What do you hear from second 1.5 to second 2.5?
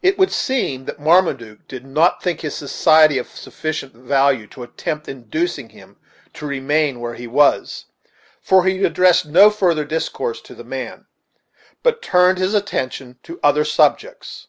did not think